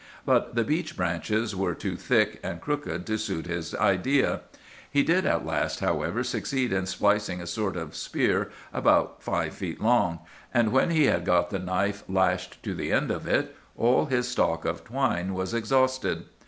[0.25, 4.41] But the beech branches were too thick and crooked to suit his idea.
[4.89, 9.79] He did at last, however, succeed in splicing a sort of spear about five feet
[9.79, 14.05] long; and when he had got the knife lashed to the end of it all
[14.07, 16.25] his stock of twine was exhausted.